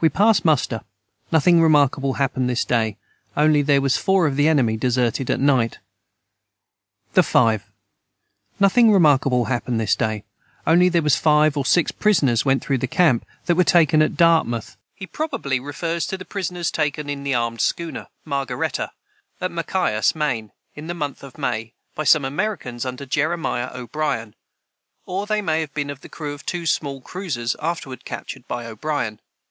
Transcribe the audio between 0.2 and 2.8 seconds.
muster nothing remarkble hapened this